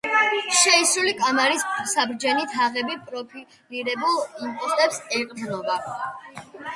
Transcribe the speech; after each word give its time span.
შეისრული 0.59 1.11
კამარის 1.17 1.65
საბრჯენი 1.91 2.45
თაღები 2.53 2.97
პროფილირებულ 3.09 4.17
იმპოსტებს 4.47 4.99
ეყრდნობა. 5.19 5.77